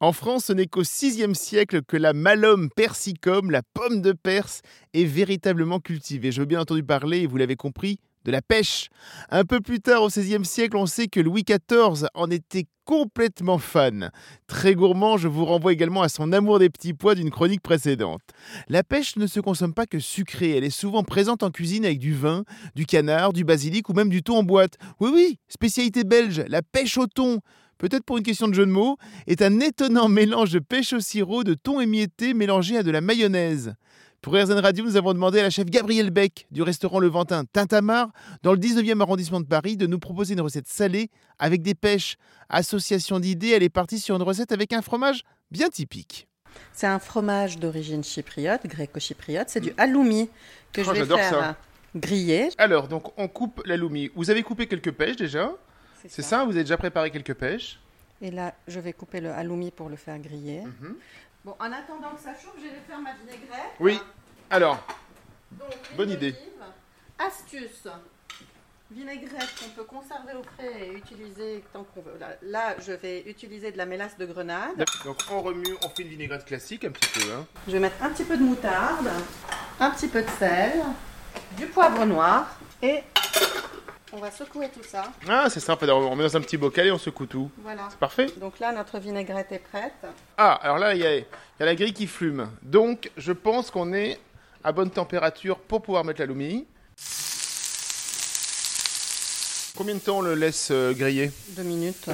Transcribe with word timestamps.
En 0.00 0.12
France, 0.12 0.44
ce 0.44 0.52
n'est 0.52 0.68
qu'au 0.68 0.82
VIe 0.82 1.34
siècle 1.34 1.82
que 1.82 1.96
la 1.96 2.12
malum 2.12 2.70
persicum, 2.70 3.50
la 3.50 3.62
pomme 3.74 4.00
de 4.00 4.12
Perse, 4.12 4.60
est 4.94 5.04
véritablement 5.04 5.80
cultivée. 5.80 6.30
Je 6.30 6.40
veux 6.40 6.46
bien 6.46 6.60
entendu 6.60 6.84
parler, 6.84 7.26
vous 7.26 7.36
l'avez 7.36 7.56
compris, 7.56 7.98
de 8.24 8.30
la 8.30 8.40
pêche. 8.40 8.90
Un 9.28 9.44
peu 9.44 9.60
plus 9.60 9.80
tard, 9.80 10.02
au 10.02 10.08
XVIe 10.08 10.44
siècle, 10.44 10.76
on 10.76 10.86
sait 10.86 11.08
que 11.08 11.18
Louis 11.18 11.42
XIV 11.42 12.06
en 12.14 12.30
était 12.30 12.66
complètement 12.84 13.58
fan. 13.58 14.12
Très 14.46 14.76
gourmand, 14.76 15.16
je 15.16 15.26
vous 15.26 15.44
renvoie 15.44 15.72
également 15.72 16.02
à 16.02 16.08
son 16.08 16.32
amour 16.32 16.60
des 16.60 16.70
petits 16.70 16.94
pois 16.94 17.16
d'une 17.16 17.30
chronique 17.30 17.60
précédente. 17.60 18.22
La 18.68 18.84
pêche 18.84 19.16
ne 19.16 19.26
se 19.26 19.40
consomme 19.40 19.74
pas 19.74 19.86
que 19.86 19.98
sucrée, 19.98 20.56
elle 20.56 20.64
est 20.64 20.70
souvent 20.70 21.02
présente 21.02 21.42
en 21.42 21.50
cuisine 21.50 21.84
avec 21.84 21.98
du 21.98 22.14
vin, 22.14 22.44
du 22.76 22.86
canard, 22.86 23.32
du 23.32 23.42
basilic 23.42 23.88
ou 23.88 23.94
même 23.94 24.10
du 24.10 24.22
thon 24.22 24.36
en 24.36 24.42
boîte. 24.44 24.74
Oui, 25.00 25.10
oui, 25.12 25.38
spécialité 25.48 26.04
belge, 26.04 26.44
la 26.46 26.62
pêche 26.62 26.96
au 26.98 27.08
thon 27.08 27.40
peut-être 27.78 28.04
pour 28.04 28.18
une 28.18 28.24
question 28.24 28.48
de 28.48 28.54
jeu 28.54 28.66
de 28.66 28.70
mots, 28.70 28.96
est 29.26 29.42
un 29.42 29.60
étonnant 29.60 30.08
mélange 30.08 30.50
de 30.52 30.58
pêche 30.58 30.92
au 30.92 31.00
sirop, 31.00 31.44
de 31.44 31.54
thon 31.54 31.80
émietté 31.80 32.34
mélangé 32.34 32.76
à 32.78 32.82
de 32.82 32.90
la 32.90 33.00
mayonnaise. 33.00 33.74
Pour 34.20 34.34
RZN 34.34 34.58
Radio, 34.58 34.84
nous 34.84 34.96
avons 34.96 35.14
demandé 35.14 35.38
à 35.38 35.44
la 35.44 35.50
chef 35.50 35.66
Gabrielle 35.66 36.10
Beck 36.10 36.48
du 36.50 36.62
restaurant 36.62 36.98
Levantin 36.98 37.44
Tintamar, 37.44 38.08
dans 38.42 38.52
le 38.52 38.58
19e 38.58 39.00
arrondissement 39.00 39.40
de 39.40 39.46
Paris, 39.46 39.76
de 39.76 39.86
nous 39.86 40.00
proposer 40.00 40.34
une 40.34 40.40
recette 40.40 40.66
salée 40.66 41.08
avec 41.38 41.62
des 41.62 41.76
pêches. 41.76 42.16
Association 42.48 43.20
d'idées, 43.20 43.50
elle 43.50 43.62
est 43.62 43.68
partie 43.68 44.00
sur 44.00 44.16
une 44.16 44.22
recette 44.22 44.50
avec 44.50 44.72
un 44.72 44.82
fromage 44.82 45.22
bien 45.52 45.68
typique. 45.68 46.26
C'est 46.72 46.88
un 46.88 46.98
fromage 46.98 47.58
d'origine 47.58 48.02
chypriote, 48.02 48.66
gréco-chypriote. 48.66 49.48
C'est 49.50 49.60
du 49.60 49.72
halloumi 49.76 50.28
que 50.72 50.82
je 50.82 50.88
Oh, 50.90 50.92
vais 50.94 50.98
j'adore 51.00 51.18
faire 51.18 51.30
ça. 51.30 51.56
griller. 51.94 52.48
Alors, 52.58 52.88
donc, 52.88 53.12
on 53.18 53.28
coupe 53.28 53.62
l'aloumi. 53.66 54.10
Vous 54.16 54.30
avez 54.30 54.42
coupé 54.42 54.66
quelques 54.66 54.90
pêches 54.92 55.16
déjà 55.16 55.52
C'est 56.06 56.22
ça, 56.22 56.44
vous 56.44 56.52
avez 56.52 56.62
déjà 56.64 56.76
préparé 56.76 57.10
quelques 57.10 57.34
pêches 57.34 57.78
Et 58.20 58.30
là, 58.30 58.54
je 58.66 58.80
vais 58.80 58.92
couper 58.92 59.20
le 59.20 59.30
halloumi 59.30 59.70
pour 59.70 59.88
le 59.88 59.96
faire 59.96 60.18
griller. 60.18 60.62
Mhm. 60.62 60.96
Bon, 61.44 61.54
en 61.58 61.72
attendant 61.72 62.10
que 62.14 62.20
ça 62.20 62.34
chauffe, 62.34 62.54
je 62.58 62.64
vais 62.68 62.80
faire 62.86 63.00
ma 63.00 63.12
vinaigrette. 63.14 63.72
Oui. 63.80 63.98
Alors, 64.50 64.84
Donc, 65.52 65.70
Bonne 65.96 66.10
idée. 66.10 66.34
Astuce. 67.18 67.88
Vinaigrette 68.90 69.48
qu'on 69.60 69.68
peut 69.70 69.84
conserver 69.84 70.32
au 70.32 70.42
frais 70.42 70.86
et 70.88 70.92
utiliser 70.96 71.62
tant 71.74 71.84
qu'on 71.84 72.00
veut. 72.00 72.16
Là, 72.18 72.28
là, 72.42 72.74
je 72.80 72.92
vais 72.92 73.20
utiliser 73.26 73.70
de 73.70 73.76
la 73.76 73.84
mélasse 73.84 74.16
de 74.16 74.24
grenade. 74.24 74.82
donc 75.04 75.16
on 75.30 75.42
remue, 75.42 75.76
on 75.84 75.88
fait 75.90 76.02
une 76.04 76.08
vinaigrette 76.08 76.46
classique 76.46 76.84
un 76.84 76.90
petit 76.90 77.10
peu. 77.20 77.32
Hein. 77.32 77.46
Je 77.66 77.72
vais 77.72 77.80
mettre 77.80 78.02
un 78.02 78.08
petit 78.08 78.24
peu 78.24 78.36
de 78.38 78.42
moutarde, 78.42 79.10
un 79.78 79.90
petit 79.90 80.08
peu 80.08 80.22
de 80.22 80.30
sel, 80.38 80.72
du 81.58 81.66
poivre 81.66 82.06
noir 82.06 82.58
et 82.80 83.02
on 84.12 84.18
va 84.18 84.30
secouer 84.30 84.68
tout 84.68 84.86
ça. 84.86 85.04
Ah, 85.28 85.48
c'est 85.50 85.60
sympa. 85.60 85.86
On 85.86 86.16
met 86.16 86.24
dans 86.24 86.36
un 86.36 86.40
petit 86.40 86.56
bocal 86.56 86.86
et 86.86 86.90
on 86.90 86.98
secoue 86.98 87.26
tout. 87.26 87.50
Voilà. 87.62 87.88
C'est 87.90 87.98
parfait. 87.98 88.26
Donc 88.38 88.58
là, 88.58 88.72
notre 88.72 88.98
vinaigrette 88.98 89.52
est 89.52 89.58
prête. 89.58 89.92
Ah, 90.36 90.54
alors 90.62 90.78
là, 90.78 90.94
il 90.94 91.00
y 91.00 91.06
a, 91.06 91.16
il 91.16 91.24
y 91.60 91.62
a 91.62 91.66
la 91.66 91.74
grille 91.74 91.92
qui 91.92 92.06
flume. 92.06 92.48
Donc, 92.62 93.10
je 93.16 93.32
pense 93.32 93.70
qu'on 93.70 93.92
est 93.92 94.18
à 94.64 94.72
bonne 94.72 94.90
température 94.90 95.58
pour 95.58 95.82
pouvoir 95.82 96.04
mettre 96.04 96.20
l'aloumi. 96.20 96.66
Combien 99.76 99.94
de 99.94 100.00
temps 100.00 100.18
on 100.18 100.22
le 100.22 100.34
laisse 100.34 100.68
euh, 100.72 100.92
griller? 100.92 101.30
Deux 101.50 101.62
minutes. 101.62 102.08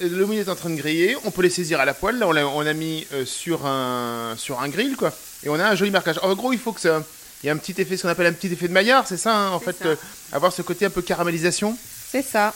Et 0.00 0.08
L'aloumi 0.08 0.38
est 0.38 0.48
en 0.48 0.56
train 0.56 0.70
de 0.70 0.74
griller. 0.74 1.16
On 1.24 1.30
peut 1.30 1.42
les 1.42 1.50
saisir 1.50 1.78
à 1.78 1.84
la 1.84 1.94
poêle. 1.94 2.18
Là, 2.18 2.26
on 2.26 2.32
l'a 2.32 2.48
on 2.48 2.66
a 2.66 2.72
mis 2.72 3.06
euh, 3.12 3.24
sur, 3.24 3.66
un, 3.66 4.34
sur 4.36 4.60
un 4.60 4.68
grill, 4.68 4.96
quoi. 4.96 5.12
Et 5.44 5.48
on 5.48 5.54
a 5.54 5.64
un 5.64 5.76
joli 5.76 5.92
marquage. 5.92 6.18
En 6.22 6.34
gros, 6.34 6.52
il 6.52 6.58
faut 6.58 6.72
que 6.72 6.80
ça. 6.80 7.04
Il 7.44 7.48
y 7.48 7.50
a 7.50 7.52
un 7.52 7.58
petit 7.58 7.78
effet, 7.78 7.98
ce 7.98 8.02
qu'on 8.04 8.08
appelle 8.08 8.28
un 8.28 8.32
petit 8.32 8.50
effet 8.50 8.68
de 8.68 8.72
Maillard, 8.72 9.06
c'est 9.06 9.18
ça, 9.18 9.34
hein, 9.36 9.50
en 9.50 9.60
fait, 9.60 9.76
ça. 9.78 9.84
euh, 9.84 9.96
avoir 10.32 10.50
ce 10.50 10.62
côté 10.62 10.86
un 10.86 10.90
peu 10.90 11.02
caramélisation. 11.02 11.76
C'est 12.10 12.22
ça. 12.22 12.54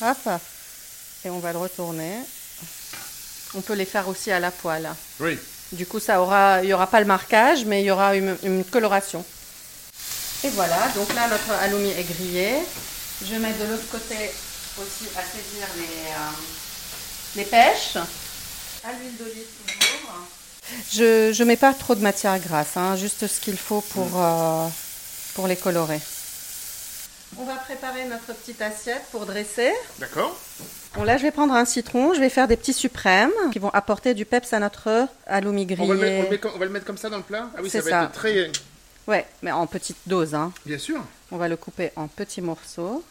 Hop. 0.00 0.28
Et 1.24 1.30
on 1.30 1.40
va 1.40 1.50
le 1.52 1.58
retourner. 1.58 2.12
On 3.54 3.60
peut 3.62 3.72
les 3.72 3.84
faire 3.84 4.06
aussi 4.06 4.30
à 4.30 4.38
la 4.38 4.52
poêle. 4.52 4.88
Oui. 5.18 5.36
Du 5.72 5.86
coup, 5.86 5.98
ça 5.98 6.22
aura, 6.22 6.62
il 6.62 6.66
n'y 6.66 6.72
aura 6.72 6.86
pas 6.86 7.00
le 7.00 7.06
marquage, 7.06 7.64
mais 7.64 7.82
il 7.82 7.86
y 7.86 7.90
aura 7.90 8.14
une, 8.14 8.36
une 8.44 8.64
coloration. 8.64 9.24
Et 10.44 10.50
voilà, 10.50 10.86
donc 10.94 11.12
là, 11.16 11.26
notre 11.26 11.50
halloumi 11.60 11.90
est 11.90 12.04
grillé. 12.04 12.58
Je 13.20 13.32
vais 13.32 13.40
mettre 13.40 13.58
de 13.58 13.72
l'autre 13.72 13.88
côté 13.90 14.14
aussi 14.78 15.08
à 15.16 15.22
saisir 15.22 15.66
les, 15.78 15.82
euh, 15.82 16.30
les 17.34 17.44
pêches. 17.44 17.96
À 18.84 18.92
l'huile 18.92 19.16
d'olive 19.18 19.48
toujours. 19.66 20.14
Je 20.92 21.38
ne 21.38 21.44
mets 21.44 21.56
pas 21.56 21.72
trop 21.74 21.94
de 21.94 22.00
matière 22.00 22.38
grasse, 22.38 22.76
hein, 22.76 22.96
juste 22.96 23.26
ce 23.26 23.40
qu'il 23.40 23.56
faut 23.56 23.80
pour, 23.80 24.08
euh, 24.16 24.66
pour 25.34 25.46
les 25.46 25.56
colorer. 25.56 26.00
On 27.38 27.44
va 27.44 27.54
préparer 27.56 28.04
notre 28.06 28.26
petite 28.34 28.60
assiette 28.62 29.02
pour 29.12 29.26
dresser. 29.26 29.72
D'accord. 29.98 30.34
Bon, 30.94 31.04
là, 31.04 31.18
je 31.18 31.22
vais 31.22 31.30
prendre 31.30 31.52
un 31.54 31.66
citron, 31.66 32.14
je 32.14 32.20
vais 32.20 32.30
faire 32.30 32.48
des 32.48 32.56
petits 32.56 32.72
suprêmes 32.72 33.30
qui 33.52 33.58
vont 33.58 33.68
apporter 33.70 34.14
du 34.14 34.24
peps 34.24 34.52
à 34.54 34.58
notre 34.58 35.06
halloumi 35.26 35.66
grillé. 35.66 35.82
On 35.92 35.94
va, 35.94 35.94
le 35.94 36.00
mettre, 36.00 36.18
on 36.18 36.22
le 36.24 36.30
met 36.30 36.38
comme- 36.38 36.52
on 36.54 36.58
va 36.58 36.64
le 36.64 36.70
mettre 36.70 36.86
comme 36.86 36.96
ça 36.98 37.10
dans 37.10 37.18
le 37.18 37.22
plat? 37.22 37.48
Ah 37.56 37.60
oui, 37.62 37.68
ça 37.68 37.80
va 37.82 37.90
ça. 37.90 38.02
être 38.04 38.12
très. 38.12 38.50
Ouais, 39.06 39.26
mais 39.42 39.52
en 39.52 39.66
petite 39.66 39.98
dose. 40.06 40.34
Hein. 40.34 40.52
Bien 40.64 40.78
sûr. 40.78 41.00
On 41.30 41.36
va 41.36 41.48
le 41.48 41.56
couper 41.56 41.92
en 41.96 42.08
petits 42.08 42.40
morceaux. 42.40 43.04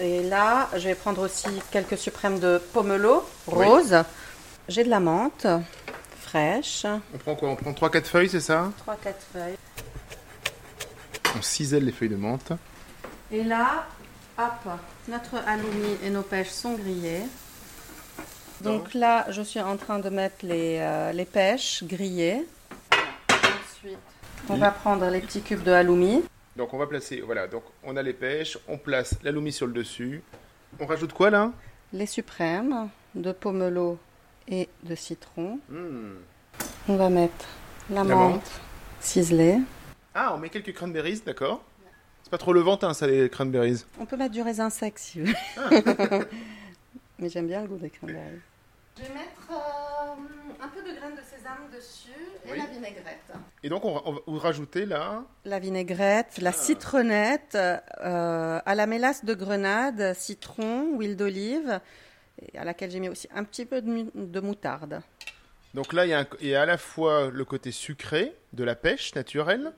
Et 0.00 0.22
là, 0.22 0.68
je 0.74 0.88
vais 0.88 0.94
prendre 0.94 1.22
aussi 1.22 1.46
quelques 1.70 1.96
suprêmes 1.98 2.38
de 2.38 2.60
pomelo 2.72 3.26
Oui. 3.46 3.66
rose. 3.66 3.96
J'ai 4.68 4.84
de 4.84 4.90
la 4.90 5.00
menthe 5.00 5.46
fraîche. 6.28 6.86
On 7.14 7.18
prend 7.18 7.34
quoi? 7.34 7.50
On 7.50 7.56
prend 7.56 7.72
3-4 7.72 8.04
feuilles, 8.04 8.28
c'est 8.28 8.40
ça? 8.40 8.70
3-4 8.86 8.94
feuilles. 9.32 9.56
On 11.36 11.42
cisèle 11.42 11.84
les 11.84 11.92
feuilles 11.92 12.08
de 12.08 12.16
menthe. 12.16 12.52
Et 13.30 13.42
là, 13.44 13.86
hop, 14.38 14.78
notre 15.08 15.36
halloumi 15.46 15.96
et 16.04 16.10
nos 16.10 16.22
pêches 16.22 16.50
sont 16.50 16.74
grillées. 16.74 17.22
Donc 18.60 18.94
là, 18.94 19.26
je 19.30 19.42
suis 19.42 19.60
en 19.60 19.76
train 19.76 20.00
de 20.00 20.08
mettre 20.10 20.44
les, 20.44 20.78
euh, 20.80 21.12
les 21.12 21.24
pêches 21.24 21.84
grillées. 21.84 22.46
Ensuite, 23.30 23.98
on 24.48 24.56
va 24.56 24.70
prendre 24.70 25.06
les 25.08 25.20
petits 25.20 25.42
cubes 25.42 25.62
de 25.62 25.72
halloumi. 25.72 26.24
Donc 26.56 26.74
on 26.74 26.78
va 26.78 26.88
placer, 26.88 27.22
voilà, 27.24 27.46
donc 27.46 27.62
on 27.84 27.96
a 27.96 28.02
les 28.02 28.12
pêches, 28.12 28.58
on 28.66 28.78
place 28.78 29.14
l'aloumi 29.22 29.52
sur 29.52 29.68
le 29.68 29.72
dessus. 29.72 30.22
On 30.80 30.86
rajoute 30.86 31.12
quoi 31.12 31.30
là? 31.30 31.52
Les 31.92 32.06
suprêmes 32.06 32.88
de 33.14 33.30
pomelo 33.30 33.98
et 34.48 34.68
de 34.82 34.94
citron. 34.94 35.58
Hmm. 35.68 36.14
On 36.88 36.96
va 36.96 37.08
mettre 37.10 37.44
la, 37.90 37.96
La 37.96 38.04
menthe, 38.04 38.32
menthe. 38.34 38.50
ciselée. 39.00 39.58
Ah, 40.14 40.32
on 40.34 40.38
met 40.38 40.48
quelques 40.48 40.72
cranberries, 40.74 41.22
d'accord 41.24 41.62
C'est 42.22 42.30
pas 42.30 42.38
trop 42.38 42.52
le 42.52 42.60
ventin 42.60 42.94
ça, 42.94 43.06
les 43.06 43.28
cranberries. 43.30 43.84
On 44.00 44.06
peut 44.06 44.16
mettre 44.16 44.32
du 44.32 44.42
raisin 44.42 44.70
sec 44.70 44.98
si 44.98 45.20
vous 45.22 45.32
Ah. 45.56 45.68
voulez. 45.70 45.82
Mais 47.18 47.28
j'aime 47.28 47.46
bien 47.48 47.62
le 47.62 47.68
goût 47.68 47.76
des 47.78 47.90
cranberries. 47.90 48.40
Je 48.96 49.02
vais 49.04 49.08
mettre 49.14 49.50
euh, 49.52 50.64
un 50.64 50.68
peu 50.68 50.80
de 50.82 50.96
graines 50.96 51.14
de 51.14 51.22
sésame 51.22 51.68
dessus 51.72 52.10
et 52.46 52.52
Oui. 52.52 52.58
la 52.58 52.66
vinaigrette. 52.66 53.32
Et 53.62 53.68
donc 53.68 53.84
on 53.84 53.94
va, 53.94 54.02
on 54.06 54.12
va- 54.12 54.20
vous 54.26 54.38
rajoutez 54.38 54.86
là. 54.86 55.22
La 55.44 55.58
vinaigrette, 55.60 56.38
la 56.38 56.50
Ah. 56.50 56.52
citronnette, 56.52 57.56
euh, 57.56 58.60
à 58.64 58.74
la 58.74 58.86
mélasse 58.86 59.24
de 59.24 59.34
grenade, 59.34 60.14
citron, 60.16 60.96
huile 60.98 61.16
d'olive, 61.16 61.80
à 62.56 62.64
laquelle 62.64 62.90
j'ai 62.90 63.00
mis 63.00 63.08
aussi 63.08 63.28
un 63.34 63.44
petit 63.44 63.64
peu 63.66 63.80
de, 63.82 64.40
moutarde. 64.40 65.00
Donc 65.74 65.92
là, 65.92 66.06
il 66.06 66.10
y, 66.10 66.12
a 66.14 66.20
un- 66.20 66.26
il 66.40 66.48
y 66.48 66.54
a 66.54 66.62
à 66.62 66.66
la 66.66 66.78
fois 66.78 67.30
le 67.32 67.44
côté 67.44 67.70
sucré 67.72 68.32
de 68.52 68.64
la 68.64 68.74
pêche 68.74 69.14
naturelle, 69.14 69.72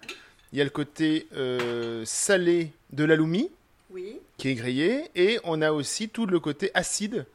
il 0.53 0.59
y 0.59 0.61
a 0.61 0.65
le 0.65 0.71
côté 0.71 1.27
euh, 1.37 2.03
salé 2.05 2.73
de 2.93 3.05
l'aloumi 3.05 3.51
Oui, 3.91 4.19
qui 4.37 4.49
est 4.49 4.55
grillé, 4.55 5.11
et 5.15 5.39
on 5.45 5.63
a 5.63 5.73
aussi 5.73 6.09
tout 6.09 6.27
le 6.27 6.39
côté 6.41 6.71
acide 6.75 7.27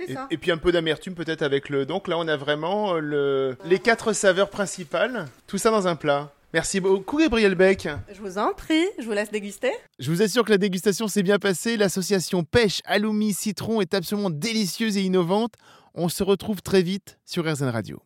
Et, 0.00 0.12
ça. 0.14 0.26
et 0.30 0.36
puis 0.38 0.50
un 0.50 0.58
peu 0.58 0.70
d'amertume 0.72 1.14
peut-être 1.14 1.42
avec 1.42 1.68
le. 1.68 1.84
Donc 1.86 2.08
là, 2.08 2.16
on 2.18 2.28
a 2.28 2.36
vraiment 2.36 2.94
euh, 2.94 3.00
le... 3.00 3.56
les 3.64 3.78
quatre 3.78 4.12
saveurs 4.12 4.50
principales, 4.50 5.26
tout 5.46 5.58
ça 5.58 5.70
dans 5.70 5.88
un 5.88 5.96
plat. 5.96 6.32
Merci 6.54 6.80
beaucoup, 6.80 7.18
Gabriel 7.18 7.54
Beck. 7.54 7.88
Je 8.10 8.20
vous 8.22 8.38
en 8.38 8.54
prie, 8.54 8.86
je 8.98 9.04
vous 9.04 9.12
laisse 9.12 9.30
déguster. 9.30 9.70
Je 9.98 10.10
vous 10.10 10.22
assure 10.22 10.44
que 10.44 10.50
la 10.50 10.56
dégustation 10.56 11.06
s'est 11.06 11.22
bien 11.22 11.38
passée. 11.38 11.76
L'association 11.76 12.42
pêche, 12.42 12.80
aloumi, 12.86 13.34
citron 13.34 13.82
est 13.82 13.92
absolument 13.92 14.30
délicieuse 14.30 14.96
et 14.96 15.02
innovante. 15.02 15.54
On 15.92 16.08
se 16.08 16.22
retrouve 16.22 16.62
très 16.62 16.80
vite 16.80 17.18
sur 17.26 17.44
RZN 17.44 17.68
Radio. 17.68 18.00